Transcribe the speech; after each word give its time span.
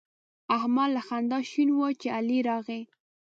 احمد 0.57 0.89
له 0.95 1.01
خندا 1.07 1.39
شین 1.51 1.69
وو 1.73 1.87
چې 2.01 2.07
علي 2.17 2.39
راغی. 2.49 2.81